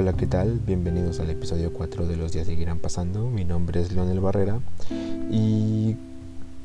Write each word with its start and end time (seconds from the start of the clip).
Hola, 0.00 0.12
¿qué 0.12 0.28
tal? 0.28 0.60
Bienvenidos 0.64 1.18
al 1.18 1.28
episodio 1.28 1.72
4 1.72 2.06
de 2.06 2.16
Los 2.16 2.30
días 2.30 2.46
seguirán 2.46 2.78
pasando. 2.78 3.28
Mi 3.30 3.44
nombre 3.44 3.80
es 3.80 3.90
Leonel 3.90 4.20
Barrera 4.20 4.60
y 5.28 5.96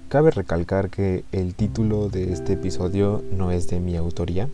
cabe 0.08 0.30
recalcar 0.30 0.92
que 0.92 1.24
el 1.32 1.56
título 1.56 2.10
de 2.10 2.32
este 2.32 2.54
episodio 2.54 3.24
no 3.36 3.50
es 3.50 3.68
de 3.70 3.80
mi 3.80 3.98
autoría. 3.98 4.50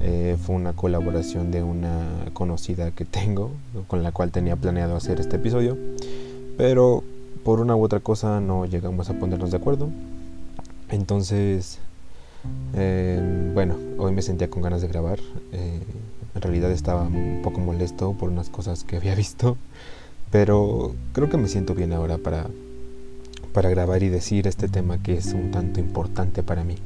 Eh, 0.00 0.38
fue 0.42 0.56
una 0.56 0.72
colaboración 0.72 1.50
de 1.50 1.62
una 1.62 2.06
conocida 2.32 2.90
que 2.90 3.04
tengo 3.04 3.50
con 3.86 4.02
la 4.02 4.12
cual 4.12 4.30
tenía 4.30 4.56
planeado 4.56 4.96
hacer 4.96 5.20
este 5.20 5.36
episodio, 5.36 5.76
pero 6.56 7.04
por 7.44 7.60
una 7.60 7.76
u 7.76 7.82
otra 7.82 8.00
cosa 8.00 8.40
no 8.40 8.64
llegamos 8.64 9.10
a 9.10 9.18
ponernos 9.18 9.50
de 9.50 9.58
acuerdo. 9.58 9.90
Entonces, 10.88 11.80
eh, 12.74 13.50
bueno, 13.52 13.76
hoy 13.98 14.12
me 14.12 14.22
sentía 14.22 14.48
con 14.48 14.62
ganas 14.62 14.80
de 14.80 14.88
grabar. 14.88 15.18
Eh, 15.52 15.80
en 16.34 16.42
realidad 16.42 16.70
estaba 16.70 17.02
un 17.02 17.40
poco 17.42 17.60
molesto 17.60 18.12
por 18.12 18.30
unas 18.30 18.48
cosas 18.48 18.84
que 18.84 18.96
había 18.96 19.14
visto, 19.26 19.56
pero 20.30 20.94
creo 21.12 21.28
que 21.28 21.36
me 21.36 21.48
siento 21.48 21.74
bien 21.74 21.92
ahora 21.92 22.18
para, 22.18 22.46
para 23.52 23.70
grabar 23.70 24.02
y 24.02 24.08
decir 24.08 24.46
este 24.46 24.68
tema 24.68 25.02
que 25.02 25.14
es 25.14 25.32
un 25.32 25.50
tanto 25.50 25.80
importante 25.80 26.42
para 26.42 26.64
mí. 26.64 26.76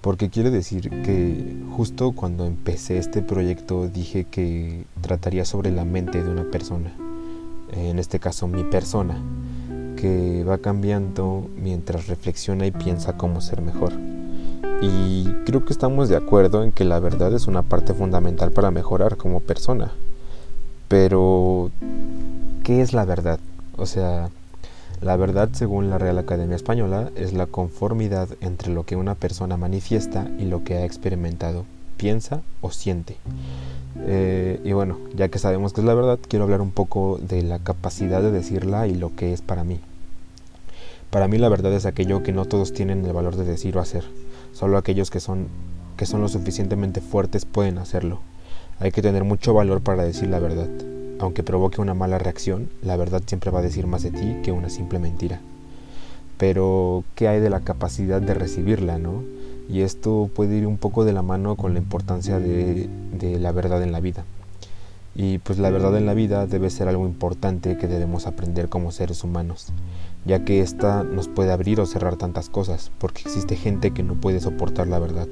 Porque 0.00 0.30
quiere 0.30 0.50
decir 0.50 0.90
que 1.02 1.56
justo 1.76 2.12
cuando 2.12 2.46
empecé 2.46 2.98
este 2.98 3.20
proyecto 3.20 3.88
dije 3.88 4.24
que 4.24 4.84
trataría 5.00 5.44
sobre 5.44 5.72
la 5.72 5.84
mente 5.84 6.22
de 6.22 6.30
una 6.30 6.44
persona, 6.44 6.92
en 7.72 7.98
este 7.98 8.20
caso 8.20 8.46
mi 8.46 8.62
persona, 8.64 9.20
que 9.96 10.44
va 10.44 10.58
cambiando 10.58 11.50
mientras 11.60 12.06
reflexiona 12.06 12.66
y 12.66 12.70
piensa 12.70 13.16
cómo 13.16 13.40
ser 13.40 13.60
mejor. 13.60 13.92
Y 14.80 15.24
creo 15.44 15.64
que 15.64 15.72
estamos 15.72 16.08
de 16.08 16.16
acuerdo 16.16 16.62
en 16.62 16.72
que 16.72 16.84
la 16.84 17.00
verdad 17.00 17.34
es 17.34 17.46
una 17.46 17.62
parte 17.62 17.94
fundamental 17.94 18.50
para 18.52 18.70
mejorar 18.70 19.16
como 19.16 19.40
persona. 19.40 19.92
Pero, 20.88 21.70
¿qué 22.64 22.80
es 22.80 22.92
la 22.92 23.04
verdad? 23.04 23.40
O 23.76 23.86
sea, 23.86 24.30
la 25.00 25.16
verdad, 25.16 25.50
según 25.52 25.90
la 25.90 25.98
Real 25.98 26.18
Academia 26.18 26.56
Española, 26.56 27.10
es 27.14 27.32
la 27.32 27.46
conformidad 27.46 28.28
entre 28.40 28.72
lo 28.72 28.84
que 28.84 28.96
una 28.96 29.14
persona 29.14 29.56
manifiesta 29.56 30.28
y 30.38 30.44
lo 30.44 30.64
que 30.64 30.74
ha 30.74 30.84
experimentado, 30.84 31.64
piensa 31.96 32.42
o 32.60 32.70
siente. 32.70 33.16
Eh, 34.00 34.60
y 34.64 34.72
bueno, 34.72 34.98
ya 35.14 35.28
que 35.28 35.38
sabemos 35.38 35.72
que 35.72 35.82
es 35.82 35.86
la 35.86 35.94
verdad, 35.94 36.18
quiero 36.26 36.44
hablar 36.44 36.60
un 36.60 36.72
poco 36.72 37.18
de 37.20 37.42
la 37.42 37.58
capacidad 37.58 38.22
de 38.22 38.30
decirla 38.30 38.86
y 38.86 38.94
lo 38.94 39.14
que 39.14 39.32
es 39.32 39.40
para 39.40 39.62
mí. 39.62 39.80
Para 41.10 41.28
mí 41.28 41.38
la 41.38 41.48
verdad 41.48 41.72
es 41.72 41.86
aquello 41.86 42.22
que 42.22 42.32
no 42.32 42.44
todos 42.44 42.72
tienen 42.72 43.04
el 43.04 43.12
valor 43.12 43.36
de 43.36 43.44
decir 43.44 43.76
o 43.76 43.80
hacer. 43.80 44.04
Solo 44.58 44.76
aquellos 44.76 45.08
que 45.12 45.20
son, 45.20 45.46
que 45.96 46.04
son 46.04 46.20
lo 46.20 46.26
suficientemente 46.26 47.00
fuertes 47.00 47.44
pueden 47.44 47.78
hacerlo. 47.78 48.18
Hay 48.80 48.90
que 48.90 49.02
tener 49.02 49.22
mucho 49.22 49.54
valor 49.54 49.82
para 49.82 50.02
decir 50.02 50.28
la 50.30 50.40
verdad. 50.40 50.66
Aunque 51.20 51.44
provoque 51.44 51.80
una 51.80 51.94
mala 51.94 52.18
reacción, 52.18 52.68
la 52.82 52.96
verdad 52.96 53.22
siempre 53.24 53.52
va 53.52 53.60
a 53.60 53.62
decir 53.62 53.86
más 53.86 54.02
de 54.02 54.10
ti 54.10 54.38
que 54.42 54.50
una 54.50 54.68
simple 54.68 54.98
mentira. 54.98 55.38
Pero, 56.38 57.04
¿qué 57.14 57.28
hay 57.28 57.38
de 57.38 57.50
la 57.50 57.60
capacidad 57.60 58.20
de 58.20 58.34
recibirla, 58.34 58.98
no? 58.98 59.22
Y 59.68 59.82
esto 59.82 60.28
puede 60.34 60.56
ir 60.56 60.66
un 60.66 60.76
poco 60.76 61.04
de 61.04 61.12
la 61.12 61.22
mano 61.22 61.54
con 61.54 61.72
la 61.72 61.78
importancia 61.78 62.40
de, 62.40 62.88
de 63.12 63.38
la 63.38 63.52
verdad 63.52 63.80
en 63.84 63.92
la 63.92 64.00
vida. 64.00 64.24
Y 65.14 65.38
pues 65.38 65.60
la 65.60 65.70
verdad 65.70 65.96
en 65.96 66.06
la 66.06 66.14
vida 66.14 66.48
debe 66.48 66.70
ser 66.70 66.88
algo 66.88 67.06
importante 67.06 67.76
que 67.76 67.86
debemos 67.86 68.26
aprender 68.26 68.68
como 68.68 68.90
seres 68.90 69.22
humanos 69.22 69.72
ya 70.24 70.44
que 70.44 70.60
ésta 70.60 71.04
nos 71.04 71.28
puede 71.28 71.52
abrir 71.52 71.80
o 71.80 71.86
cerrar 71.86 72.16
tantas 72.16 72.48
cosas, 72.48 72.90
porque 72.98 73.22
existe 73.22 73.56
gente 73.56 73.92
que 73.92 74.02
no 74.02 74.14
puede 74.14 74.40
soportar 74.40 74.86
la 74.86 74.98
verdad, 74.98 75.26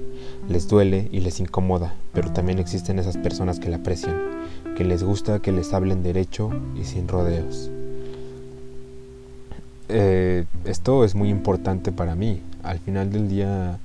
les 0.49 0.69
duele 0.69 1.09
y 1.13 1.21
les 1.21 1.41
incomoda, 1.41 1.95
pero 2.13 2.33
también 2.33 2.59
existen 2.59 2.99
esas 2.99 3.17
personas 3.17 3.61
que 3.61 3.69
la 3.69 3.77
aprecian, 3.77 4.17
que 4.77 4.85
les 4.85 5.03
gusta 5.03 5.41
que 5.41 5.53
les 5.53 5.73
hablen 5.73 6.03
derecho 6.03 6.51
y 6.81 6.85
sin 6.85 7.09
rodeos. 7.09 7.71
Eh, 9.89 10.47
esto 10.65 11.05
es 11.05 11.15
muy 11.15 11.29
importante 11.29 11.93
para 11.93 12.15
mí, 12.15 12.41
al 12.63 12.79
final 12.79 13.13
del 13.13 13.29
día 13.29 13.79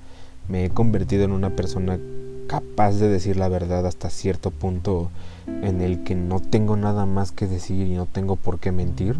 me 0.47 0.65
he 0.65 0.69
convertido 0.69 1.23
en 1.23 1.31
una 1.31 1.51
persona 1.51 1.99
capaz 2.47 2.93
de 2.93 3.07
decir 3.07 3.37
la 3.37 3.47
verdad 3.47 3.85
hasta 3.85 4.09
cierto 4.09 4.51
punto 4.51 5.09
en 5.47 5.79
el 5.81 6.03
que 6.03 6.15
no 6.15 6.39
tengo 6.39 6.75
nada 6.75 7.05
más 7.05 7.31
que 7.31 7.47
decir 7.47 7.87
y 7.87 7.93
no 7.93 8.07
tengo 8.07 8.35
por 8.35 8.59
qué 8.59 8.71
mentir 8.71 9.15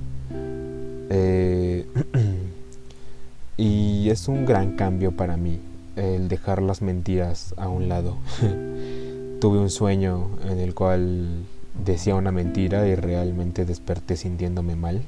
eh, 1.14 1.86
y 3.58 4.10
es 4.10 4.30
un 4.30 4.46
gran 4.46 4.78
cambio 4.78 5.12
para 5.12 5.36
mí 5.36 5.60
el 5.98 6.30
dejar 6.30 6.62
las 6.62 6.82
mentiras 6.82 7.54
a 7.58 7.68
un 7.68 7.90
lado. 7.90 8.18
Tuve 9.42 9.60
un 9.60 9.70
sueño 9.70 10.30
en 10.50 10.60
el 10.60 10.74
cual 10.74 11.44
decía 11.86 12.16
una 12.16 12.32
mentira 12.32 12.88
y 12.88 12.96
realmente 12.96 13.66
desperté 13.66 14.16
sintiéndome 14.16 14.76
mal. 14.76 15.02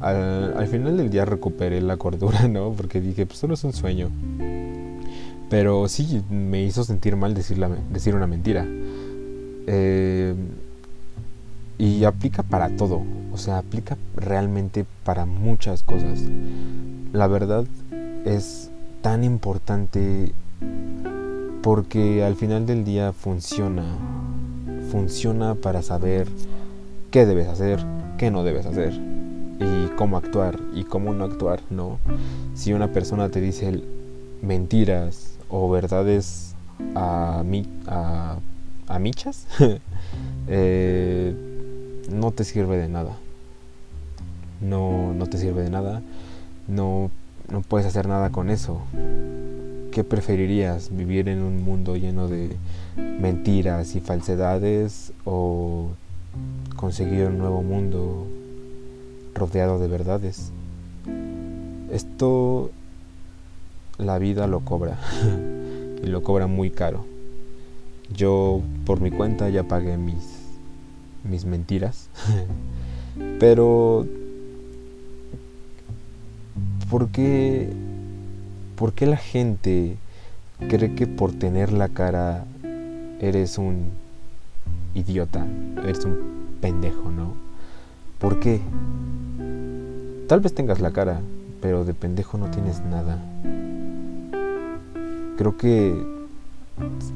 Al, 0.00 0.66
final 0.68 0.96
del 0.96 1.10
día 1.10 1.24
recuperé 1.24 1.80
la 1.80 1.96
cordura, 1.96 2.46
¿no? 2.48 2.72
Porque 2.72 3.00
dije, 3.00 3.26
pues 3.26 3.38
solo 3.38 3.54
es 3.54 3.64
un 3.64 3.72
sueño. 3.72 4.10
Pero 5.50 5.88
sí, 5.88 6.22
me 6.30 6.62
hizo 6.62 6.84
sentir 6.84 7.16
mal 7.16 7.34
decir, 7.34 7.58
decir 7.90 8.14
una 8.14 8.26
mentira. 8.26 8.66
Eh, 9.66 10.34
y 11.78 12.04
aplica 12.04 12.42
para 12.42 12.76
todo, 12.76 13.02
o 13.32 13.38
sea, 13.38 13.58
aplica 13.58 13.96
realmente 14.16 14.84
para 15.04 15.26
muchas 15.26 15.82
cosas. 15.82 16.20
La 17.12 17.26
verdad 17.26 17.64
es 18.24 18.70
tan 19.00 19.24
importante 19.24 20.32
porque 21.62 22.24
al 22.24 22.36
final 22.36 22.66
del 22.66 22.84
día 22.84 23.12
funciona. 23.12 23.84
Funciona 24.90 25.54
para 25.54 25.82
saber 25.82 26.28
qué 27.10 27.24
debes 27.24 27.48
hacer, 27.48 27.84
qué 28.18 28.30
no 28.30 28.44
debes 28.44 28.66
hacer 28.66 28.92
y 29.58 29.86
cómo 29.96 30.16
actuar 30.16 30.58
y 30.74 30.84
cómo 30.84 31.14
no 31.14 31.24
actuar, 31.24 31.60
¿no? 31.70 31.98
Si 32.54 32.72
una 32.72 32.88
persona 32.92 33.28
te 33.28 33.40
dice 33.40 33.82
mentiras 34.42 35.38
o 35.48 35.70
verdades 35.70 36.54
a, 36.94 37.42
mi, 37.44 37.66
a, 37.86 38.38
a 38.88 38.98
michas, 38.98 39.46
eh, 40.48 41.51
no 42.12 42.30
te 42.30 42.44
sirve 42.44 42.76
de 42.76 42.88
nada. 42.88 43.16
No, 44.60 45.12
no 45.14 45.26
te 45.26 45.38
sirve 45.38 45.62
de 45.62 45.70
nada. 45.70 46.02
No, 46.68 47.10
no 47.50 47.62
puedes 47.62 47.86
hacer 47.86 48.06
nada 48.06 48.30
con 48.30 48.50
eso. 48.50 48.80
¿Qué 49.90 50.04
preferirías? 50.04 50.94
¿Vivir 50.94 51.28
en 51.28 51.42
un 51.42 51.62
mundo 51.62 51.96
lleno 51.96 52.28
de 52.28 52.56
mentiras 52.96 53.94
y 53.94 54.00
falsedades 54.00 55.12
o 55.24 55.88
conseguir 56.76 57.26
un 57.26 57.38
nuevo 57.38 57.62
mundo 57.62 58.26
rodeado 59.34 59.78
de 59.78 59.88
verdades? 59.88 60.52
Esto 61.90 62.70
la 63.98 64.18
vida 64.18 64.46
lo 64.46 64.60
cobra 64.60 64.98
y 66.02 66.06
lo 66.06 66.22
cobra 66.22 66.46
muy 66.46 66.70
caro. 66.70 67.04
Yo 68.14 68.60
por 68.86 69.00
mi 69.00 69.10
cuenta 69.10 69.48
ya 69.48 69.64
pagué 69.64 69.96
mis 69.96 70.31
mis 71.24 71.44
mentiras. 71.44 72.08
Pero, 73.38 74.06
¿por 76.90 77.08
qué, 77.08 77.70
¿por 78.76 78.92
qué 78.92 79.06
la 79.06 79.16
gente 79.16 79.96
cree 80.68 80.94
que 80.94 81.06
por 81.06 81.32
tener 81.32 81.72
la 81.72 81.88
cara 81.88 82.44
eres 83.20 83.58
un 83.58 83.90
idiota, 84.94 85.46
eres 85.82 86.04
un 86.04 86.18
pendejo, 86.60 87.10
¿no? 87.10 87.34
¿Por 88.18 88.40
qué? 88.40 88.60
Tal 90.28 90.40
vez 90.40 90.54
tengas 90.54 90.80
la 90.80 90.92
cara, 90.92 91.20
pero 91.60 91.84
de 91.84 91.94
pendejo 91.94 92.38
no 92.38 92.50
tienes 92.50 92.80
nada. 92.80 93.18
Creo 95.36 95.56
que 95.56 95.94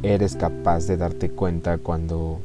eres 0.02 0.36
capaz 0.36 0.86
de 0.86 0.96
darte 0.96 1.30
cuenta 1.30 1.78
cuando 1.78 2.40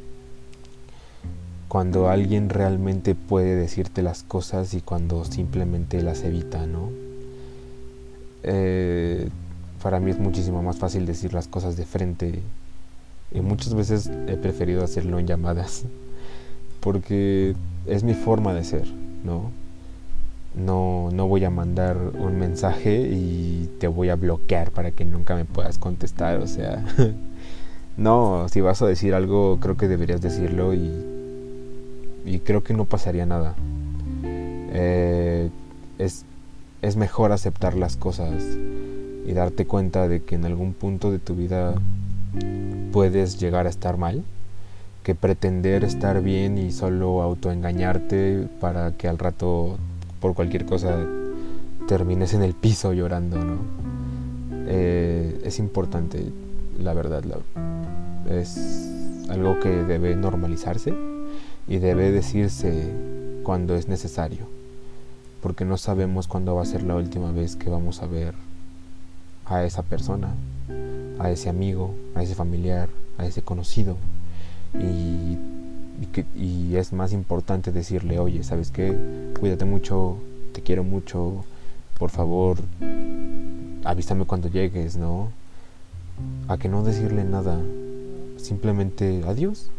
cuando 1.72 2.10
alguien 2.10 2.50
realmente 2.50 3.14
puede 3.14 3.56
decirte 3.56 4.02
las 4.02 4.24
cosas 4.24 4.74
y 4.74 4.82
cuando 4.82 5.24
simplemente 5.24 6.02
las 6.02 6.22
evita, 6.22 6.66
¿no? 6.66 6.90
Eh, 8.42 9.30
para 9.82 9.98
mí 9.98 10.10
es 10.10 10.18
muchísimo 10.18 10.62
más 10.62 10.76
fácil 10.76 11.06
decir 11.06 11.32
las 11.32 11.48
cosas 11.48 11.78
de 11.78 11.86
frente 11.86 12.42
y 13.32 13.40
muchas 13.40 13.72
veces 13.72 14.10
he 14.28 14.36
preferido 14.36 14.84
hacerlo 14.84 15.18
en 15.18 15.26
llamadas 15.26 15.84
porque 16.80 17.56
es 17.86 18.04
mi 18.04 18.12
forma 18.12 18.52
de 18.52 18.64
ser, 18.64 18.92
¿no? 19.24 19.50
No, 20.54 21.08
no 21.10 21.26
voy 21.26 21.42
a 21.46 21.50
mandar 21.50 21.96
un 21.96 22.38
mensaje 22.38 23.08
y 23.10 23.70
te 23.80 23.86
voy 23.86 24.10
a 24.10 24.16
bloquear 24.16 24.72
para 24.72 24.90
que 24.90 25.06
nunca 25.06 25.34
me 25.36 25.46
puedas 25.46 25.78
contestar, 25.78 26.36
o 26.36 26.46
sea, 26.46 26.84
no, 27.96 28.46
si 28.50 28.60
vas 28.60 28.82
a 28.82 28.86
decir 28.86 29.14
algo 29.14 29.58
creo 29.58 29.78
que 29.78 29.88
deberías 29.88 30.20
decirlo 30.20 30.74
y 30.74 31.11
y 32.24 32.40
creo 32.40 32.62
que 32.62 32.74
no 32.74 32.84
pasaría 32.84 33.26
nada. 33.26 33.54
Eh, 34.24 35.50
es, 35.98 36.24
es 36.80 36.96
mejor 36.96 37.32
aceptar 37.32 37.74
las 37.74 37.96
cosas 37.96 38.42
y 39.26 39.32
darte 39.32 39.66
cuenta 39.66 40.08
de 40.08 40.22
que 40.22 40.34
en 40.34 40.44
algún 40.44 40.72
punto 40.72 41.10
de 41.10 41.18
tu 41.18 41.34
vida 41.34 41.74
puedes 42.92 43.38
llegar 43.38 43.66
a 43.66 43.70
estar 43.70 43.96
mal 43.96 44.24
que 45.02 45.14
pretender 45.14 45.84
estar 45.84 46.22
bien 46.22 46.58
y 46.58 46.70
solo 46.70 47.22
autoengañarte 47.22 48.46
para 48.60 48.92
que 48.92 49.08
al 49.08 49.18
rato 49.18 49.76
por 50.20 50.34
cualquier 50.34 50.64
cosa 50.64 50.96
termines 51.88 52.34
en 52.34 52.42
el 52.42 52.54
piso 52.54 52.92
llorando, 52.92 53.44
¿no? 53.44 53.56
Eh, 54.68 55.40
es 55.44 55.58
importante, 55.58 56.24
la 56.78 56.94
verdad, 56.94 57.24
es 58.30 58.88
algo 59.28 59.58
que 59.58 59.70
debe 59.70 60.14
normalizarse 60.14 60.94
y 61.72 61.78
debe 61.78 62.12
decirse 62.12 62.92
cuando 63.44 63.74
es 63.74 63.88
necesario, 63.88 64.46
porque 65.40 65.64
no 65.64 65.78
sabemos 65.78 66.28
cuándo 66.28 66.54
va 66.54 66.60
a 66.60 66.66
ser 66.66 66.82
la 66.82 66.96
última 66.96 67.32
vez 67.32 67.56
que 67.56 67.70
vamos 67.70 68.02
a 68.02 68.06
ver 68.06 68.34
a 69.46 69.64
esa 69.64 69.82
persona, 69.82 70.34
a 71.18 71.30
ese 71.30 71.48
amigo, 71.48 71.94
a 72.14 72.22
ese 72.22 72.34
familiar, 72.34 72.90
a 73.16 73.24
ese 73.24 73.40
conocido. 73.40 73.96
Y, 74.74 75.38
es 76.76 76.92
más 76.92 77.14
importante 77.14 77.72
decirle, 77.72 78.18
oye, 78.18 78.42
¿sabes 78.42 78.70
qué? 78.70 78.94
Cuídate 79.40 79.64
mucho, 79.64 80.18
te 80.52 80.60
quiero 80.60 80.84
mucho, 80.84 81.42
por 81.98 82.10
favor, 82.10 82.58
avísame 83.84 84.26
cuando 84.26 84.48
llegues, 84.48 84.96
¿no? 84.96 85.30
A 86.48 86.58
que 86.58 86.68
no 86.68 86.82
decirle 86.82 87.24
nada, 87.24 87.58
simplemente 88.36 89.22
adiós 89.26 89.70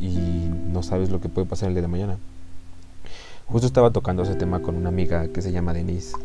y 0.00 0.50
no 0.72 0.82
sabes 0.82 1.10
lo 1.10 1.20
que 1.20 1.28
puede 1.28 1.46
pasar 1.46 1.68
el 1.68 1.74
día 1.74 1.82
de 1.82 1.88
mañana. 1.88 2.18
Justo 3.46 3.66
estaba 3.66 3.90
tocando 3.90 4.24
ese 4.24 4.34
tema 4.34 4.60
con 4.60 4.76
una 4.76 4.88
amiga 4.88 5.28
que 5.28 5.42
se 5.42 5.52
llama 5.52 5.72
Denise, 5.72 6.16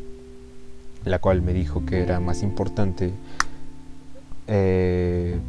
la 1.06 1.20
cual 1.20 1.42
me 1.42 1.54
dijo 1.54 1.86
que 1.86 2.02
era 2.02 2.20
más 2.20 2.42
importante 2.42 3.12
eh, 4.48 5.40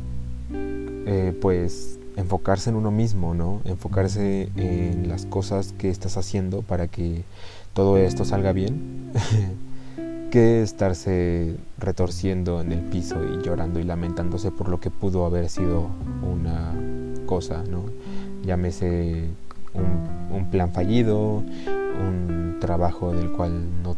eh, 0.51 1.37
pues 1.41 1.99
enfocarse 2.17 2.71
en 2.71 2.77
uno 2.77 2.91
mismo, 2.91 3.35
¿no? 3.35 3.61
Enfocarse 3.65 4.51
en 4.57 5.09
las 5.09 5.27
cosas 5.27 5.75
que 5.79 5.89
estás 5.89 6.17
haciendo 6.17 6.63
para 6.63 6.89
que 6.89 7.25
todo 7.73 7.97
esto 7.97 8.25
salga 8.25 8.53
bien, 8.53 9.11
que 10.31 10.63
estarse 10.63 11.57
retorciendo 11.79 12.61
en 12.61 12.73
el 12.73 12.81
piso 12.81 13.17
y 13.25 13.43
llorando 13.43 13.81
y 13.81 13.85
lamentándose 13.85 14.51
por 14.51 14.69
lo 14.69 14.79
que 14.79 14.91
pudo 14.91 15.25
haber 15.25 15.49
sido 15.49 15.89
una 16.23 16.73
cosa, 17.27 17.65
¿no? 17.69 17.85
Llámese 18.45 19.25
un, 19.75 20.47
plan 20.51 20.73
fallido, 20.73 21.43
un 21.67 22.59
trabajo 22.61 23.13
del 23.15 23.31
cual 23.33 23.63
no 23.83 23.97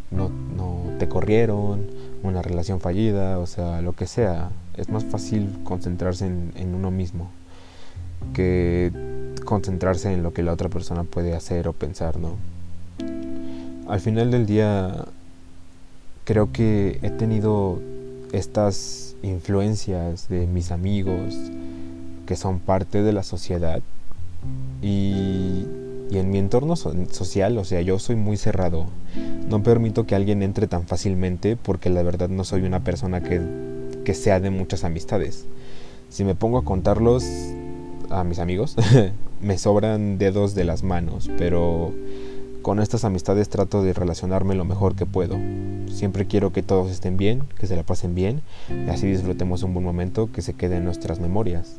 te 0.97 1.07
corrieron, 1.07 1.81
una 2.23 2.41
relación 2.41 2.79
fallida, 2.79 3.39
o 3.39 3.45
sea, 3.45 3.81
lo 3.81 3.93
que 3.93 4.07
sea. 4.07 4.49
Es 4.77 4.89
más 4.89 5.03
fácil 5.05 5.49
concentrarse 5.63 6.25
en, 6.25 6.51
en 6.55 6.75
uno 6.75 6.91
mismo 6.91 7.29
que 8.33 8.91
concentrarse 9.45 10.11
en 10.11 10.23
lo 10.23 10.33
que 10.33 10.43
la 10.43 10.53
otra 10.53 10.69
persona 10.69 11.03
puede 11.03 11.35
hacer 11.35 11.67
o 11.67 11.73
pensar, 11.73 12.17
¿no? 12.17 12.35
Al 13.87 13.99
final 13.99 14.31
del 14.31 14.45
día, 14.45 15.05
creo 16.23 16.51
que 16.51 16.99
he 17.03 17.11
tenido 17.11 17.79
estas 18.31 19.15
influencias 19.21 20.27
de 20.27 20.47
mis 20.47 20.71
amigos 20.71 21.35
que 22.25 22.35
son 22.35 22.59
parte 22.59 23.03
de 23.03 23.13
la 23.13 23.21
sociedad 23.21 23.81
y, 24.81 25.65
en 26.11 26.29
mi 26.29 26.37
entorno 26.37 26.75
social, 26.75 27.57
o 27.57 27.65
sea, 27.65 27.81
yo 27.81 27.99
soy 27.99 28.15
muy 28.15 28.37
cerrado. 28.37 28.85
No 29.49 29.63
permito 29.63 30.05
que 30.05 30.15
alguien 30.15 30.43
entre 30.43 30.67
tan 30.67 30.83
fácilmente 30.87 31.57
porque 31.57 31.89
la 31.89 32.03
verdad 32.03 32.29
no 32.29 32.43
soy 32.43 32.61
una 32.61 32.83
persona 32.83 33.21
que, 33.21 33.41
que 34.05 34.13
sea 34.13 34.39
de 34.39 34.49
muchas 34.49 34.83
amistades. 34.83 35.45
Si 36.09 36.23
me 36.23 36.35
pongo 36.35 36.57
a 36.57 36.63
contarlos 36.63 37.25
a 38.09 38.23
mis 38.23 38.39
amigos, 38.39 38.75
me 39.41 39.57
sobran 39.57 40.17
dedos 40.17 40.55
de 40.55 40.63
las 40.63 40.83
manos, 40.83 41.29
pero 41.37 41.91
con 42.61 42.79
estas 42.79 43.03
amistades 43.03 43.49
trato 43.49 43.83
de 43.83 43.93
relacionarme 43.93 44.55
lo 44.55 44.65
mejor 44.65 44.95
que 44.95 45.05
puedo. 45.05 45.37
Siempre 45.87 46.25
quiero 46.25 46.51
que 46.51 46.63
todos 46.63 46.91
estén 46.91 47.17
bien, 47.17 47.43
que 47.59 47.67
se 47.67 47.75
la 47.75 47.83
pasen 47.83 48.15
bien 48.15 48.41
y 48.69 48.89
así 48.89 49.07
disfrutemos 49.07 49.63
un 49.63 49.73
buen 49.73 49.85
momento 49.85 50.31
que 50.31 50.41
se 50.41 50.53
quede 50.53 50.77
en 50.77 50.85
nuestras 50.85 51.19
memorias. 51.19 51.77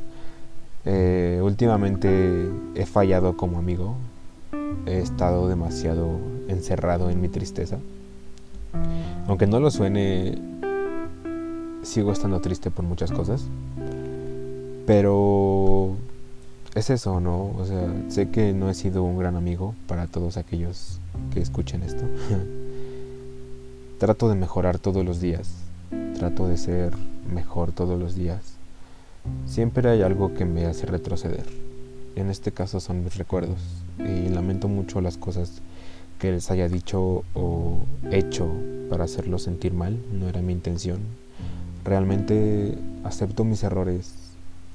Eh, 0.87 1.41
últimamente 1.43 2.49
he 2.77 2.87
fallado 2.87 3.37
como 3.37 3.59
amigo, 3.59 3.97
he 4.87 4.99
estado 4.99 5.49
demasiado 5.49 6.19
encerrado 6.49 7.11
en 7.11 7.21
mi 7.21 7.29
tristeza. 7.29 7.79
Aunque 9.27 9.49
no 9.49 9.59
lo 9.59 9.71
suene, 9.73 10.39
sigo 11.83 12.13
estando 12.13 12.41
triste 12.41 12.71
por 12.71 12.85
muchas 12.85 13.11
cosas. 13.11 13.45
Pero 14.87 15.97
es 16.77 16.91
eso, 16.91 17.19
¿no? 17.21 17.53
O 17.59 17.65
sea, 17.65 17.89
sé 18.09 18.31
que 18.31 18.53
no 18.53 18.71
he 18.71 18.75
sido 18.75 19.03
un 19.03 19.19
gran 19.19 19.35
amigo 19.35 19.75
para 19.89 20.07
todos 20.07 20.37
aquellos 20.37 21.01
que 21.33 21.41
escuchen 21.41 21.83
esto. 21.83 22.05
Trato 23.99 24.29
de 24.29 24.37
mejorar 24.37 24.79
todos 24.79 25.05
los 25.05 25.21
días. 25.21 25.49
Trato 26.15 26.47
de 26.47 26.57
ser 26.57 26.93
mejor 27.33 27.73
todos 27.73 27.99
los 27.99 28.15
días. 28.15 28.56
Siempre 29.47 29.89
hay 29.89 30.03
algo 30.03 30.35
que 30.35 30.45
me 30.45 30.67
hace 30.67 30.87
retroceder. 30.87 31.47
En 32.17 32.31
este 32.31 32.53
caso 32.53 32.81
son 32.81 33.05
mis 33.05 33.17
recuerdos. 33.17 33.59
Y 33.99 34.29
lamento 34.29 34.69
mucho 34.69 35.01
las 35.01 35.17
cosas 35.17 35.63
que 36.19 36.33
les 36.33 36.51
haya 36.51 36.69
dicho 36.69 37.25
o 37.35 37.79
hecho 38.11 38.49
para 38.91 39.05
hacerlos 39.05 39.43
sentir 39.43 39.73
mal. 39.73 39.99
No 40.13 40.29
era 40.29 40.43
mi 40.43 40.53
intención. 40.53 41.01
Realmente 41.85 42.77
acepto 43.05 43.45
mis 43.45 43.63
errores 43.63 44.15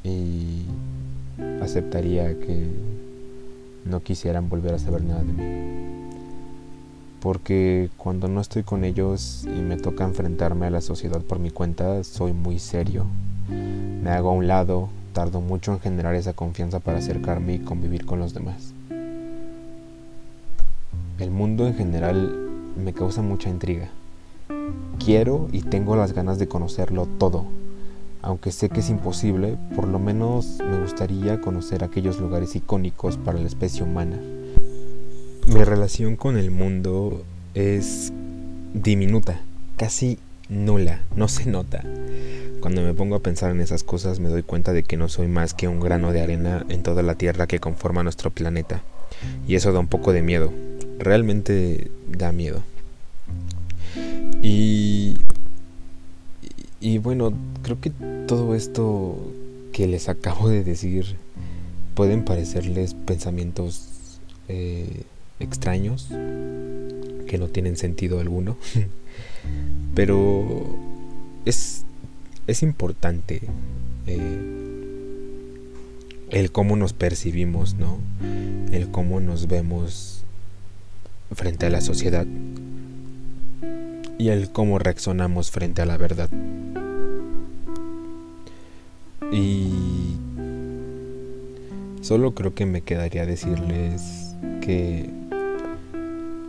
y 0.04 0.64
aceptaría 1.62 2.40
que 2.40 2.68
no 3.86 4.02
quisieran 4.02 4.50
volver 4.50 4.74
a 4.76 4.80
saber 4.80 5.04
nada 5.04 5.24
de 5.24 5.34
mí. 5.34 5.82
Porque 7.20 7.90
cuando 7.98 8.28
no 8.28 8.42
estoy 8.42 8.64
con 8.64 8.84
ellos 8.84 9.46
y 9.46 9.62
me 9.62 9.78
toca 9.78 10.06
enfrentarme 10.06 10.66
a 10.66 10.72
la 10.72 10.82
sociedad 10.82 11.22
por 11.22 11.40
mi 11.40 11.52
cuenta, 11.52 12.04
soy 12.04 12.34
muy 12.34 12.58
serio. 12.58 13.06
Me 13.50 14.10
hago 14.10 14.30
a 14.30 14.34
un 14.34 14.48
lado, 14.48 14.90
tardo 15.14 15.42
mucho 15.42 15.74
en 15.74 15.80
generar 15.80 16.16
esa 16.16 16.34
confianza 16.34 16.80
para 16.80 17.00
acercarme 17.00 17.56
y 17.56 17.60
convivir 17.60 18.06
con 18.06 18.20
los 18.20 18.34
demás. 18.34 18.74
El 21.20 21.32
mundo 21.32 21.68
en 21.68 21.76
general 21.76 22.50
me 22.76 22.94
causa 22.94 23.22
mucha 23.22 23.50
intriga. 23.50 23.90
Quiero 25.04 25.48
y 25.52 25.62
tengo 25.62 25.96
las 25.96 26.14
ganas 26.14 26.40
de 26.40 26.48
conocerlo 26.48 27.08
todo, 27.18 27.46
aunque 28.22 28.52
sé 28.52 28.70
que 28.70 28.82
es 28.82 28.90
imposible, 28.90 29.58
por 29.76 29.88
lo 29.88 30.00
menos 30.00 30.58
me 30.60 30.80
gustaría 30.80 31.42
conocer 31.42 31.84
aquellos 31.84 32.20
lugares 32.20 32.56
icónicos 32.56 33.18
para 33.18 33.40
la 33.40 33.48
especie 33.48 33.84
humana. 33.84 34.18
Mi 35.48 35.64
relación 35.64 36.16
con 36.16 36.38
el 36.38 36.52
mundo 36.52 37.24
es 37.56 38.14
diminuta, 38.74 39.42
casi 39.76 40.20
nula, 40.52 41.02
no 41.16 41.28
se 41.28 41.48
nota. 41.48 41.84
Cuando 42.60 42.84
me 42.84 42.94
pongo 42.94 43.16
a 43.16 43.24
pensar 43.24 43.50
en 43.50 43.62
esas 43.62 43.84
cosas 43.84 44.20
me 44.20 44.30
doy 44.30 44.44
cuenta 44.44 44.74
de 44.74 44.84
que 44.84 44.98
no 44.98 45.10
soy 45.10 45.28
más 45.28 45.56
que 45.56 45.68
un 45.68 45.80
grano 45.80 46.12
de 46.12 46.22
arena 46.22 46.64
en 46.70 46.84
toda 46.84 47.02
la 47.02 47.16
Tierra 47.16 47.48
que 47.48 47.60
conforma 47.60 48.04
nuestro 48.04 48.30
planeta. 48.30 48.84
Y 49.48 49.56
eso 49.56 49.72
da 49.72 49.80
un 49.80 49.88
poco 49.88 50.14
de 50.14 50.22
miedo. 50.22 50.54
Realmente 51.00 51.90
da 52.08 52.32
miedo. 52.32 52.62
Y 54.44 55.18
y 56.82 56.98
bueno, 56.98 57.32
creo 57.62 57.80
que 57.80 57.92
todo 58.28 58.56
esto 58.56 59.16
que 59.72 59.86
les 59.86 60.10
acabo 60.10 60.50
de 60.50 60.64
decir 60.64 61.16
pueden 61.94 62.26
parecerles 62.26 62.96
pensamientos 62.96 64.20
eh, 64.48 65.04
extraños 65.42 66.08
que 67.28 67.38
no 67.38 67.48
tienen 67.48 67.78
sentido 67.78 68.20
alguno, 68.20 68.58
pero 69.96 70.76
es, 71.46 71.84
es 72.48 72.64
importante 72.64 73.42
eh, 74.08 74.62
el 76.30 76.52
cómo 76.52 76.76
nos 76.76 76.94
percibimos, 76.94 77.76
¿no? 77.76 78.00
El 78.72 78.90
cómo 78.90 79.20
nos 79.20 79.48
vemos 79.48 80.24
frente 81.34 81.66
a 81.66 81.70
la 81.70 81.82
sociedad 81.82 82.26
y 84.18 84.30
el 84.30 84.52
cómo 84.52 84.80
reaccionamos 84.80 85.52
frente 85.52 85.82
a 85.82 85.86
la 85.86 85.98
verdad. 85.98 86.30
Y 89.32 90.18
solo 92.02 92.34
creo 92.34 92.54
que 92.54 92.66
me 92.66 92.82
quedaría 92.82 93.26
decirles 93.26 94.36
que 94.62 95.21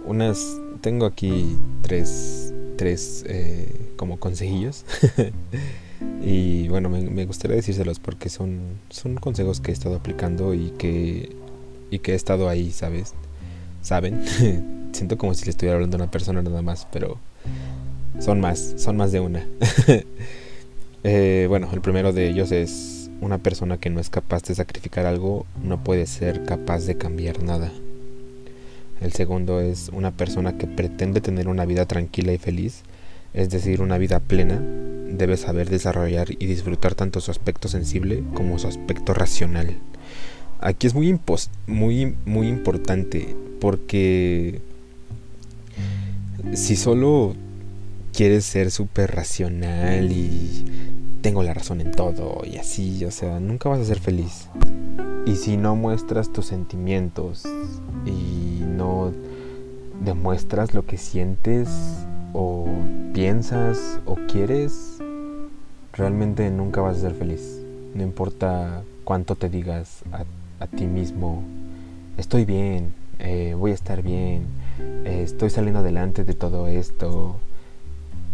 unas 0.06 0.58
tengo 0.80 1.06
aquí 1.06 1.56
tres 1.82 2.52
tres 2.76 3.24
eh, 3.28 3.68
como 3.96 4.18
consejillos. 4.18 4.84
Y 6.24 6.68
bueno 6.68 6.88
me, 6.88 7.24
gustaría 7.26 7.56
decírselos 7.56 7.98
porque 7.98 8.28
son 8.28 8.60
son 8.90 9.16
consejos 9.16 9.60
que 9.60 9.70
he 9.70 9.74
estado 9.74 9.96
aplicando 9.96 10.54
y 10.54 10.70
que 10.78 11.30
y 11.90 11.98
que 11.98 12.12
he 12.12 12.14
estado 12.14 12.48
ahí 12.48 12.70
sabes 12.70 13.14
saben 13.82 14.24
siento 14.92 15.18
como 15.18 15.34
si 15.34 15.44
le 15.44 15.50
estuviera 15.50 15.76
hablando 15.76 15.96
a 15.96 16.02
una 16.02 16.10
persona 16.10 16.42
nada 16.42 16.62
más 16.62 16.86
pero 16.92 17.18
son 18.20 18.40
más 18.40 18.74
son 18.76 18.96
más 18.96 19.12
de 19.12 19.20
una. 19.20 19.46
Eh, 21.04 21.46
bueno, 21.48 21.68
el 21.72 21.80
primero 21.80 22.12
de 22.12 22.28
ellos 22.28 22.52
es 22.52 23.10
una 23.20 23.38
persona 23.38 23.76
que 23.76 23.90
no 23.90 23.98
es 23.98 24.08
capaz 24.08 24.44
de 24.44 24.54
sacrificar 24.54 25.04
algo 25.04 25.46
no 25.60 25.82
puede 25.82 26.06
ser 26.06 26.44
capaz 26.44 26.86
de 26.86 26.96
cambiar 26.96 27.42
nada. 27.42 27.72
El 29.02 29.12
segundo 29.12 29.60
es 29.60 29.90
una 29.92 30.12
persona 30.12 30.56
que 30.56 30.66
pretende 30.66 31.20
tener 31.20 31.48
una 31.48 31.64
vida 31.64 31.86
tranquila 31.86 32.32
y 32.32 32.38
feliz, 32.38 32.82
es 33.34 33.50
decir, 33.50 33.82
una 33.82 33.98
vida 33.98 34.20
plena, 34.20 34.60
debe 35.10 35.36
saber 35.36 35.68
desarrollar 35.68 36.30
y 36.30 36.46
disfrutar 36.46 36.94
tanto 36.94 37.20
su 37.20 37.30
aspecto 37.30 37.68
sensible 37.68 38.22
como 38.34 38.58
su 38.58 38.68
aspecto 38.68 39.12
racional. 39.12 39.76
Aquí 40.60 40.86
es 40.86 40.94
muy, 40.94 41.18
muy, 41.66 42.14
muy 42.24 42.46
importante 42.46 43.34
porque 43.60 44.60
si 46.54 46.76
solo 46.76 47.34
quieres 48.12 48.44
ser 48.44 48.70
súper 48.70 49.14
racional 49.14 50.12
y 50.12 50.64
tengo 51.22 51.42
la 51.42 51.54
razón 51.54 51.80
en 51.80 51.90
todo 51.90 52.42
y 52.44 52.56
así, 52.56 53.04
o 53.04 53.10
sea, 53.10 53.40
nunca 53.40 53.68
vas 53.68 53.80
a 53.80 53.84
ser 53.84 53.98
feliz. 53.98 54.48
Y 55.26 55.36
si 55.36 55.56
no 55.56 55.76
muestras 55.76 56.32
tus 56.32 56.46
sentimientos 56.46 57.44
y 58.06 58.51
no 58.82 59.12
demuestras 60.04 60.74
lo 60.74 60.84
que 60.84 60.98
sientes 60.98 61.68
o 62.32 62.66
piensas 63.14 64.00
o 64.06 64.16
quieres, 64.26 64.98
realmente 65.92 66.50
nunca 66.50 66.80
vas 66.80 66.96
a 66.96 67.00
ser 67.02 67.14
feliz. 67.14 67.60
No 67.94 68.02
importa 68.02 68.82
cuánto 69.04 69.36
te 69.36 69.48
digas 69.48 70.02
a, 70.12 70.66
ti 70.66 70.86
mismo, 70.86 71.42
estoy 72.18 72.44
bien, 72.44 72.92
eh, 73.18 73.54
voy 73.56 73.70
a 73.72 73.74
estar 73.74 74.02
bien, 74.02 74.46
eh, 75.04 75.22
estoy 75.24 75.50
saliendo 75.50 75.80
adelante 75.80 76.24
de 76.24 76.34
todo 76.34 76.66
esto, 76.66 77.36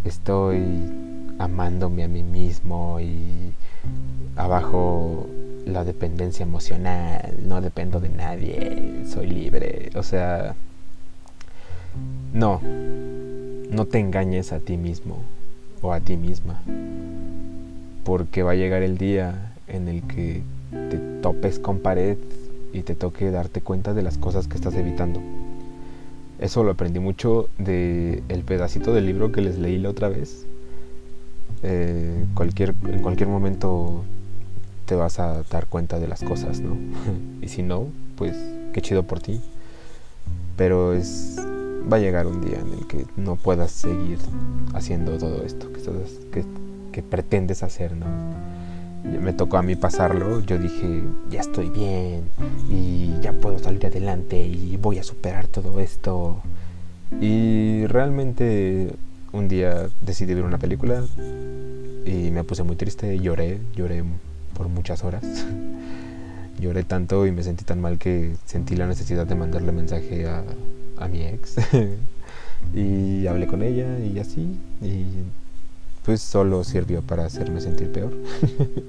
estoy 0.03 0.63
amándome 1.37 2.03
a 2.03 2.07
mí 2.07 2.23
mismo 2.23 2.99
y 2.99 3.53
abajo 4.35 5.27
la 5.69 5.83
dependencia 5.83 6.43
emocional, 6.43 7.35
no 7.45 7.61
dependo 7.61 7.99
de 7.99 8.09
nadie, 8.09 9.03
soy 9.05 9.27
libre, 9.27 9.89
o 9.95 10.03
sea, 10.03 10.55
no, 12.33 12.61
no 13.69 13.85
te 13.85 13.99
engañes 13.99 14.51
a 14.51 14.59
ti 14.59 14.77
mismo 14.77 15.19
o 15.81 15.93
a 15.93 15.99
ti 15.99 16.17
misma, 16.17 16.61
porque 18.03 18.43
va 18.43 18.51
a 18.51 18.55
llegar 18.55 18.83
el 18.83 18.97
día 18.97 19.53
en 19.67 19.87
el 19.87 20.03
que 20.03 20.41
te 20.71 20.97
topes 21.21 21.59
con 21.59 21.79
pared 21.79 22.17
y 22.73 22.81
te 22.81 22.95
toque 22.95 23.31
darte 23.31 23.61
cuenta 23.61 23.93
de 23.93 24.01
las 24.01 24.17
cosas 24.17 24.47
que 24.47 24.55
estás 24.55 24.75
evitando. 24.75 25.21
Eso 26.39 26.63
lo 26.63 26.71
aprendí 26.71 26.99
mucho 26.99 27.49
de 27.57 28.23
el 28.29 28.43
pedacito 28.43 28.93
del 28.93 29.05
libro 29.05 29.31
que 29.31 29.41
les 29.41 29.57
leí 29.57 29.77
la 29.77 29.89
otra 29.89 30.07
vez. 30.07 30.45
Eh, 31.63 32.25
cualquier, 32.33 32.73
en 32.87 33.01
cualquier 33.01 33.27
momento 33.27 34.03
te 34.89 34.95
vas 34.95 35.19
a 35.19 35.43
dar 35.51 35.67
cuenta 35.67 35.99
de 35.99 36.07
las 36.07 36.23
cosas, 36.23 36.61
¿no? 36.61 36.75
y 37.43 37.47
si 37.47 37.61
no, 37.61 37.89
pues 38.15 38.35
qué 38.73 38.81
chido 38.81 39.03
por 39.03 39.19
ti. 39.19 39.39
Pero 40.57 40.93
es 40.93 41.37
va 41.91 41.97
a 41.97 41.99
llegar 41.99 42.25
un 42.25 42.41
día 42.41 42.57
en 42.57 42.73
el 42.73 42.87
que 42.87 43.05
no 43.15 43.35
puedas 43.35 43.69
seguir 43.69 44.17
haciendo 44.73 45.15
todo 45.19 45.43
esto 45.43 45.71
que, 45.71 46.43
que 46.91 47.03
pretendes 47.03 47.61
hacer, 47.61 47.95
¿no? 47.95 48.07
me 49.03 49.31
tocó 49.31 49.57
a 49.57 49.61
mí 49.61 49.75
pasarlo, 49.75 50.41
yo 50.41 50.57
dije, 50.57 51.03
ya 51.29 51.39
estoy 51.39 51.69
bien 51.69 52.23
y 52.67 53.13
ya 53.21 53.31
puedo 53.31 53.59
salir 53.59 53.85
adelante 53.85 54.41
y 54.41 54.75
voy 54.77 54.97
a 54.97 55.03
superar 55.03 55.47
todo 55.47 55.79
esto. 55.79 56.41
Y 57.21 57.85
realmente 57.85 58.91
un 59.33 59.47
día 59.47 59.87
decidí 60.01 60.33
ver 60.33 60.45
una 60.45 60.57
película 60.57 61.05
y 62.05 62.31
me 62.31 62.43
puse 62.43 62.63
muy 62.63 62.75
triste, 62.75 63.19
lloré, 63.19 63.59
lloré 63.75 64.03
por 64.53 64.67
muchas 64.67 65.03
horas. 65.03 65.23
lloré 66.59 66.83
tanto 66.83 67.25
y 67.25 67.31
me 67.31 67.43
sentí 67.43 67.63
tan 67.63 67.79
mal 67.79 67.97
que 67.97 68.35
sentí 68.45 68.75
la 68.75 68.87
necesidad 68.87 69.25
de 69.25 69.35
mandarle 69.35 69.71
mensaje 69.71 70.27
a, 70.27 70.43
a 70.97 71.07
mi 71.07 71.23
ex. 71.23 71.55
y 72.73 73.27
hablé 73.27 73.47
con 73.47 73.63
ella 73.63 73.99
y 73.99 74.19
así. 74.19 74.59
Y 74.81 75.05
pues 76.05 76.21
solo 76.21 76.63
sirvió 76.63 77.01
para 77.01 77.25
hacerme 77.25 77.61
sentir 77.61 77.91
peor. 77.91 78.13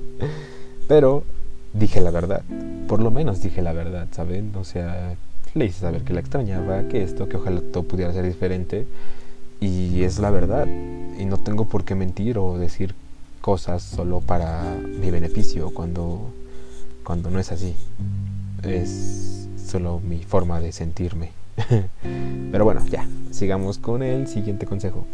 Pero 0.88 1.24
dije 1.72 2.00
la 2.00 2.10
verdad, 2.10 2.42
por 2.88 3.00
lo 3.00 3.10
menos 3.10 3.40
dije 3.40 3.62
la 3.62 3.72
verdad, 3.72 4.08
¿saben? 4.10 4.52
O 4.56 4.64
sea, 4.64 5.14
le 5.54 5.64
hice 5.64 5.80
saber 5.80 6.02
que 6.02 6.12
la 6.12 6.20
extrañaba, 6.20 6.88
que 6.88 7.02
esto, 7.02 7.28
que 7.28 7.36
ojalá 7.36 7.60
todo 7.72 7.84
pudiera 7.84 8.12
ser 8.12 8.24
diferente. 8.24 8.86
Y 9.60 10.02
es 10.02 10.18
la 10.18 10.30
verdad. 10.30 10.66
Y 11.18 11.26
no 11.26 11.36
tengo 11.36 11.66
por 11.66 11.84
qué 11.84 11.94
mentir 11.94 12.38
o 12.38 12.58
decir 12.58 12.94
cosas 13.40 13.82
solo 13.82 14.20
para 14.20 14.62
mi 14.62 15.10
beneficio 15.10 15.72
cuando, 15.72 16.30
cuando 17.04 17.30
no 17.30 17.38
es 17.38 17.52
así. 17.52 17.74
Es 18.62 19.48
solo 19.64 20.00
mi 20.00 20.22
forma 20.22 20.60
de 20.60 20.72
sentirme. 20.72 21.32
Pero 22.52 22.64
bueno, 22.64 22.84
ya, 22.86 23.06
sigamos 23.30 23.78
con 23.78 24.02
el 24.02 24.26
siguiente 24.26 24.66
consejo. 24.66 25.06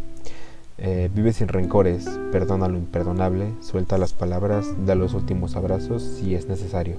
Eh, 0.79 1.11
vive 1.15 1.33
sin 1.33 1.49
rencores, 1.49 2.07
perdona 2.33 2.69
lo 2.69 2.77
imperdonable, 2.77 3.53
suelta 3.61 3.97
las 3.97 4.13
palabras, 4.13 4.67
da 4.85 4.95
los 4.95 5.15
últimos 5.15 5.57
abrazos 5.57 6.03
si 6.03 6.35
es 6.35 6.49
necesario, 6.49 6.97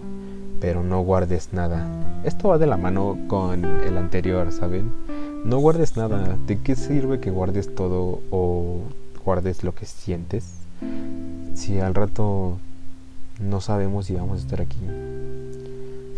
pero 0.60 0.81
no 0.81 1.01
guardes 1.01 1.53
nada. 1.53 1.86
Esto 2.24 2.50
va 2.50 2.57
de 2.57 2.65
la 2.65 2.77
mano 2.77 3.17
con 3.27 3.63
el 3.65 3.98
anterior, 3.98 4.51
¿saben? 4.51 4.91
No 5.46 5.60
guardes 5.60 5.96
nada. 5.96 6.38
¿De 6.48 6.60
qué 6.60 6.75
sirve 6.75 7.19
que 7.19 7.29
guardes 7.29 7.74
todo 7.75 8.19
o 8.31 8.81
guardes 9.24 9.63
lo 9.63 9.75
que 9.75 9.86
sientes? 9.86 10.57
Si 11.55 11.79
al 11.79 11.96
rato 11.96 12.57
no 13.39 13.62
sabemos 13.62 14.07
si 14.07 14.15
vamos 14.15 14.39
a 14.39 14.41
estar 14.41 14.62
aquí. 14.62 14.79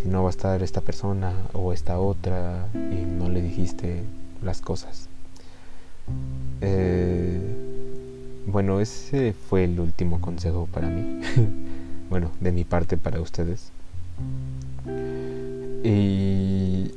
Si 0.02 0.08
no 0.08 0.24
va 0.24 0.30
a 0.30 0.32
estar 0.32 0.64
esta 0.64 0.82
persona 0.82 1.34
o 1.54 1.74
esta 1.74 2.00
otra 2.00 2.68
y 2.74 3.06
no 3.06 3.30
le 3.30 3.42
dijiste 3.42 4.04
las 4.42 4.62
cosas. 4.62 5.10
Eh, 6.62 7.40
bueno, 8.48 8.80
ese 8.80 9.34
fue 9.34 9.66
el 9.66 9.80
último 9.80 10.22
consejo 10.22 10.68
para 10.72 10.88
mí. 10.88 11.22
bueno, 12.10 12.32
de 12.40 12.52
mi 12.52 12.64
parte 12.64 12.98
para 12.98 13.20
ustedes. 13.20 13.72
Y, 15.84 16.92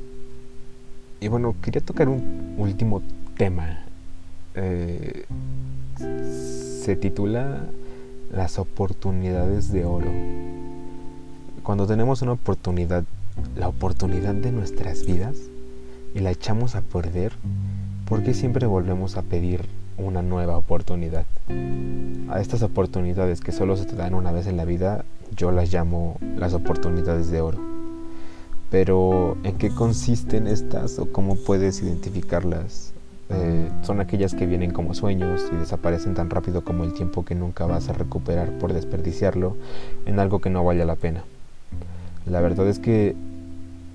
y 1.19 1.27
bueno, 1.27 1.55
quería 1.61 1.81
tocar 1.81 2.09
un 2.09 2.55
último 2.57 3.01
tema. 3.37 3.79
Eh, 4.55 5.25
se 6.83 6.97
titula 6.97 7.61
Las 8.29 8.59
oportunidades 8.59 9.71
de 9.71 9.85
oro. 9.85 10.11
Cuando 11.63 11.87
tenemos 11.87 12.21
una 12.21 12.33
oportunidad, 12.33 13.05
la 13.55 13.69
oportunidad 13.69 14.33
de 14.33 14.51
nuestras 14.51 15.05
vidas, 15.05 15.37
y 16.13 16.19
la 16.19 16.31
echamos 16.31 16.75
a 16.75 16.81
perder, 16.81 17.31
¿por 18.05 18.21
qué 18.21 18.33
siempre 18.33 18.67
volvemos 18.67 19.15
a 19.15 19.21
pedir 19.21 19.61
una 19.97 20.21
nueva 20.21 20.57
oportunidad? 20.57 21.25
A 22.29 22.41
estas 22.41 22.63
oportunidades 22.63 23.39
que 23.39 23.53
solo 23.53 23.77
se 23.77 23.85
te 23.85 23.95
dan 23.95 24.13
una 24.13 24.33
vez 24.33 24.45
en 24.47 24.57
la 24.57 24.65
vida, 24.65 25.05
yo 25.37 25.53
las 25.53 25.71
llamo 25.71 26.17
las 26.37 26.53
oportunidades 26.53 27.31
de 27.31 27.39
oro. 27.39 27.59
Pero, 28.69 29.37
¿en 29.45 29.57
qué 29.57 29.69
consisten 29.69 30.47
estas 30.47 30.99
o 30.99 31.09
cómo 31.13 31.37
puedes 31.37 31.81
identificarlas? 31.81 32.91
Eh, 33.35 33.69
son 33.81 33.99
aquellas 33.99 34.35
que 34.35 34.45
vienen 34.45 34.71
como 34.71 34.93
sueños 34.93 35.49
y 35.51 35.55
desaparecen 35.55 36.13
tan 36.13 36.29
rápido 36.29 36.63
como 36.63 36.83
el 36.83 36.93
tiempo 36.93 37.25
que 37.25 37.35
nunca 37.35 37.65
vas 37.65 37.89
a 37.89 37.93
recuperar 37.93 38.51
por 38.59 38.73
desperdiciarlo 38.73 39.57
en 40.05 40.19
algo 40.19 40.39
que 40.39 40.49
no 40.49 40.63
vale 40.63 40.85
la 40.85 40.95
pena. 40.95 41.23
La 42.25 42.41
verdad 42.41 42.67
es 42.67 42.79
que 42.79 43.15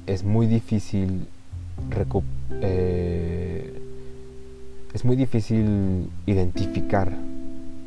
es 0.06 0.24
muy 0.24 0.46
difícil 0.46 1.26
eh, 2.60 3.80
es 4.92 5.04
muy 5.04 5.16
difícil 5.16 6.10
identificar, 6.26 7.12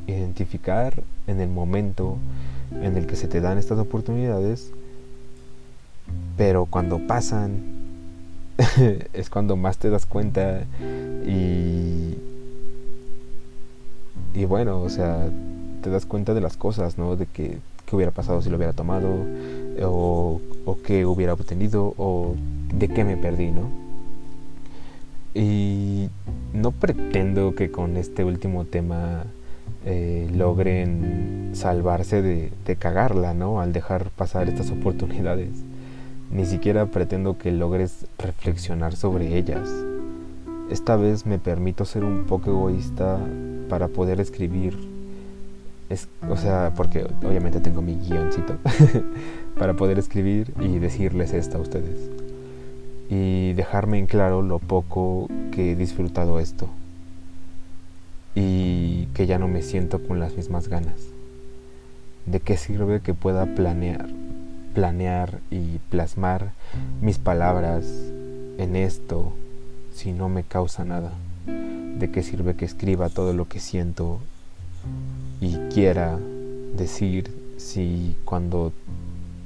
identificar 0.08 1.04
en 1.28 1.42
el 1.42 1.50
momento 1.50 2.18
en 2.82 2.96
el 2.96 3.06
que 3.06 3.16
se 3.16 3.28
te 3.28 3.42
dan 3.42 3.58
estas 3.58 3.80
oportunidades, 3.80 4.72
pero 6.38 6.66
cuando 6.66 7.00
pasan 7.06 7.81
es 9.14 9.30
cuando 9.30 9.56
más 9.56 9.78
te 9.78 9.90
das 9.90 10.06
cuenta 10.06 10.66
y 11.26 12.16
bueno, 14.46 14.82
o 14.82 14.90
sea, 14.90 15.30
te 15.82 15.90
das 15.90 16.06
cuenta 16.06 16.34
de 16.34 16.42
las 16.42 16.58
cosas, 16.58 16.98
¿no? 16.98 17.16
De 17.16 17.26
que 17.26 17.58
qué 17.86 17.96
hubiera 17.96 18.12
pasado 18.12 18.42
si 18.42 18.50
lo 18.50 18.58
hubiera 18.58 18.74
tomado 18.74 19.08
o, 19.84 20.42
o 20.66 20.78
qué 20.84 21.06
hubiera 21.06 21.34
obtenido 21.34 21.94
o 21.98 22.36
de 22.74 22.88
qué 22.88 23.04
me 23.04 23.18
perdí, 23.18 23.52
¿no? 23.52 23.70
Y 25.34 26.10
no 26.54 26.72
pretendo 26.72 27.56
que 27.56 27.72
con 27.72 27.98
este 27.98 28.24
último 28.24 28.66
tema 28.66 29.24
eh, 29.86 30.30
logren 30.36 31.52
salvarse 31.54 32.22
de, 32.22 32.52
cagarla, 32.78 33.34
¿no? 33.34 33.62
Al 33.62 33.74
dejar 33.74 34.10
pasar 34.12 34.48
estas 34.48 34.72
oportunidades. 34.72 35.50
Ni 36.32 36.46
siquiera 36.46 36.86
pretendo 36.86 37.38
que 37.38 37.52
logres 37.52 38.06
reflexionar 38.18 38.96
sobre 38.96 39.38
ellas. 39.38 39.70
Esta 40.70 40.96
vez 40.96 41.26
me 41.26 41.40
permito 41.40 41.84
ser 41.84 42.06
un 42.06 42.24
poco 42.24 42.52
egoísta 42.52 43.20
para 43.68 43.90
poder 43.90 44.22
escribir 44.22 44.78
Es, 45.90 46.08
o 46.30 46.38
sea, 46.38 46.72
porque 46.74 47.06
obviamente 47.22 47.60
tengo 47.60 47.82
mi 47.82 47.96
guioncito 47.96 48.56
para 49.60 49.74
poder 49.74 50.00
escribir 50.00 50.54
y 50.62 50.80
decirles 50.80 51.34
esto 51.34 51.58
a 51.58 51.62
ustedes. 51.62 52.10
Y 53.10 53.52
dejarme 53.54 54.00
en 54.00 54.06
claro 54.06 54.42
lo 54.42 54.60
poco 54.60 55.28
que 55.52 55.74
he 55.74 55.76
disfrutado 55.76 56.40
esto. 56.40 56.70
Y 58.36 59.08
que 59.14 59.26
ya 59.26 59.38
no 59.38 59.50
me 59.50 59.62
siento 59.62 60.02
con 60.02 60.20
las 60.20 60.38
mismas 60.38 60.70
ganas. 60.70 60.96
¿De 62.26 62.40
qué 62.40 62.56
sirve 62.56 63.02
que 63.02 63.14
pueda 63.14 63.46
planear, 63.54 64.08
planear 64.74 65.40
y 65.50 65.80
plasmar 65.90 66.52
mis 67.02 67.20
palabras 67.20 67.86
en 68.58 68.76
esto 68.76 69.34
si 69.94 70.14
no 70.14 70.30
me 70.30 70.44
causa 70.44 70.86
nada? 70.86 71.12
¿De 71.46 72.12
qué 72.12 72.24
sirve 72.24 72.56
que 72.56 72.66
escriba 72.66 73.10
todo 73.10 73.34
lo 73.34 73.48
que 73.48 73.60
siento 73.60 74.20
y 75.40 75.56
quiera 75.74 76.18
decir 76.76 77.32
si 77.58 78.16
cuando 78.26 78.72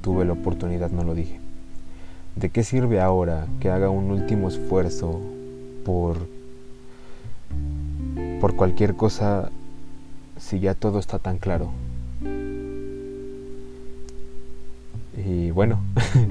tuve 0.02 0.24
la 0.24 0.32
oportunidad 0.32 0.90
no 0.90 1.04
lo 1.04 1.14
dije? 1.14 1.40
¿De 2.36 2.50
qué 2.50 2.62
sirve 2.62 3.00
ahora 3.00 3.46
que 3.60 3.70
haga 3.70 3.90
un 3.90 4.10
último 4.10 4.48
esfuerzo 4.48 5.20
por 5.84 6.18
por 8.40 8.54
cualquier 8.54 8.94
cosa 8.96 9.50
si 10.38 10.60
ya 10.60 10.74
todo 10.74 10.98
está 10.98 11.18
tan 11.18 11.38
claro? 11.38 11.70
Bueno, 15.56 15.80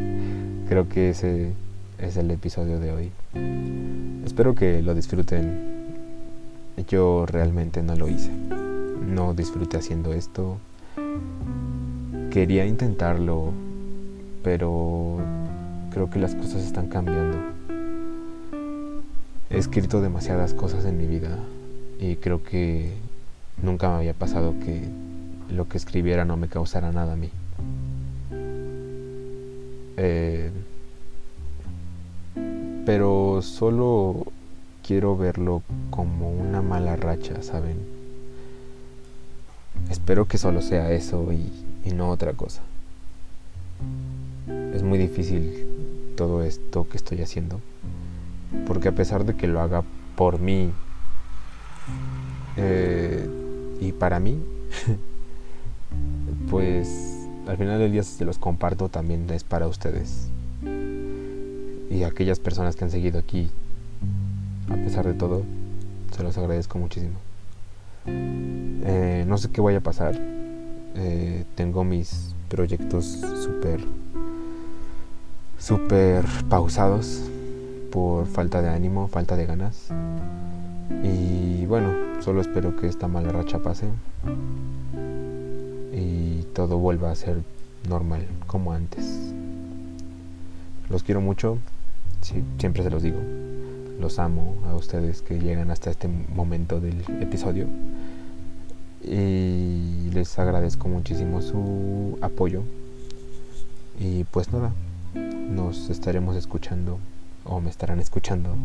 creo 0.69 0.87
que 0.87 1.09
ese 1.09 1.51
es 1.97 2.15
el 2.15 2.29
episodio 2.29 2.79
de 2.79 2.91
hoy. 2.91 3.11
Espero 4.23 4.53
que 4.53 4.83
lo 4.83 4.93
disfruten. 4.93 5.73
Yo 6.87 7.25
realmente 7.25 7.81
no 7.81 7.95
lo 7.95 8.07
hice. 8.07 8.29
No 8.29 9.33
disfruté 9.33 9.77
haciendo 9.77 10.13
esto. 10.13 10.59
Quería 12.29 12.67
intentarlo, 12.67 13.51
pero 14.43 15.17
creo 15.89 16.07
que 16.11 16.19
las 16.19 16.35
cosas 16.35 16.61
están 16.61 16.85
cambiando. 16.85 17.39
He 19.49 19.57
escrito 19.57 20.01
demasiadas 20.01 20.53
cosas 20.53 20.85
en 20.85 20.99
mi 20.99 21.07
vida 21.07 21.35
y 21.99 22.17
creo 22.17 22.43
que 22.43 22.93
nunca 23.59 23.89
me 23.89 23.95
había 23.95 24.13
pasado 24.13 24.53
que 24.63 24.83
lo 25.51 25.67
que 25.67 25.77
escribiera 25.77 26.25
no 26.25 26.37
me 26.37 26.47
causara 26.47 26.91
nada 26.91 27.13
a 27.13 27.15
mí. 27.15 27.31
Eh, 29.97 30.51
pero 32.85 33.41
solo 33.41 34.25
quiero 34.85 35.17
verlo 35.17 35.63
como 35.89 36.31
una 36.31 36.61
mala 36.61 36.95
racha, 36.95 37.41
¿saben? 37.41 37.77
Espero 39.89 40.27
que 40.27 40.37
solo 40.37 40.61
sea 40.61 40.91
eso 40.91 41.31
y, 41.31 41.51
no 41.93 42.09
otra 42.09 42.33
cosa. 42.33 42.61
Es 44.73 44.83
muy 44.83 44.97
difícil 44.97 46.13
todo 46.17 46.43
esto 46.43 46.87
que 46.89 46.97
estoy 46.97 47.21
haciendo, 47.21 47.59
porque 48.67 48.89
a 48.89 48.91
pesar 48.91 49.23
de 49.25 49.35
que 49.35 49.47
lo 49.47 49.61
haga 49.61 49.83
por 50.15 50.39
mí 50.39 50.71
eh, 52.57 53.29
y 53.79 53.91
para 53.91 54.19
mí, 54.19 54.39
pues 56.49 57.14
al 57.47 57.57
final 57.57 57.79
del 57.79 57.91
día 57.91 58.03
se 58.03 58.25
los 58.25 58.37
comparto 58.39 58.89
también 58.89 59.29
es 59.29 59.43
para 59.43 59.67
ustedes. 59.67 60.29
Y 61.89 62.03
aquellas 62.03 62.39
personas 62.39 62.75
que 62.75 62.83
han 62.83 62.91
seguido 62.91 63.19
aquí 63.19 63.49
a 64.69 64.75
pesar 64.75 65.05
de 65.05 65.13
todo 65.13 65.43
se 66.15 66.23
los 66.23 66.37
agradezco 66.37 66.79
muchísimo. 66.79 67.15
Eh, 68.07 69.25
no 69.27 69.37
sé 69.37 69.49
qué 69.51 69.61
vaya 69.61 69.77
a 69.79 69.81
pasar. 69.81 70.15
Eh, 70.17 71.45
tengo 71.55 71.83
mis 71.83 72.33
proyectos 72.49 73.05
súper 73.43 73.81
súper 75.57 76.25
pausados 76.49 77.21
por 77.91 78.27
falta 78.27 78.61
de 78.61 78.69
ánimo 78.69 79.07
falta 79.07 79.35
de 79.35 79.45
ganas. 79.45 79.89
Y 81.03 81.65
bueno 81.65 81.91
solo 82.21 82.41
espero 82.41 82.75
que 82.75 82.87
esta 82.87 83.07
mala 83.07 83.31
racha 83.31 83.59
pase 83.59 83.87
todo 86.55 86.77
vuelva 86.77 87.11
a 87.11 87.15
ser 87.15 87.43
normal 87.87 88.25
como 88.47 88.71
antes. 88.71 89.33
Los 90.89 91.03
quiero 91.03 91.19
mucho, 91.19 91.57
siempre 92.57 92.81
se 92.81 92.89
los 92.89 93.03
digo. 93.03 93.19
Los 93.99 94.19
amo 94.19 94.55
a 94.65 94.73
ustedes 94.73 95.21
que 95.21 95.37
llegan 95.37 95.69
hasta 95.69 95.91
este 95.91 96.07
momento 96.07 96.79
del 96.79 97.01
episodio. 97.21 97.67
Y 99.03 100.09
les 100.13 100.39
agradezco 100.39 100.87
muchísimo 100.87 101.41
su 101.41 102.17
apoyo. 102.21 102.63
Y 103.99 104.23
pues 104.23 104.51
nada, 104.53 104.71
nos 105.13 105.89
estaremos 105.89 106.37
escuchando 106.37 106.99
o 107.43 107.59
me 107.59 107.69
estarán 107.69 107.99
escuchando. 107.99 108.55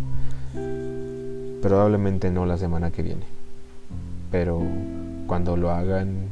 Probablemente 1.61 2.31
no 2.31 2.47
la 2.47 2.57
semana 2.57 2.93
que 2.93 3.03
viene. 3.03 3.25
Pero 4.31 4.63
cuando 5.27 5.57
lo 5.57 5.71
hagan 5.73 6.29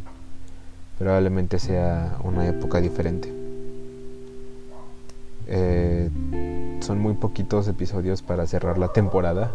probablemente 0.99 1.59
sea 1.59 2.19
una 2.25 2.47
época 2.47 2.81
diferente. 2.81 3.33
Eh, 5.47 6.11
son 6.81 6.99
muy 6.99 7.15
poquitos 7.15 7.69
episodios 7.69 8.23
para 8.23 8.47
cerrar 8.47 8.79
la 8.79 8.89
temporada, 8.89 9.51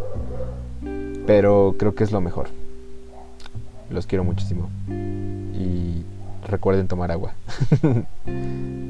pero 1.28 1.76
creo 1.78 1.94
que 1.96 2.04
es 2.04 2.12
lo 2.12 2.22
mejor. 2.22 2.48
Los 3.90 4.08
quiero 4.08 4.24
muchísimo 4.24 4.70
y 4.88 6.04
recuerden 6.48 6.88
tomar 6.88 7.12
agua. 7.12 7.34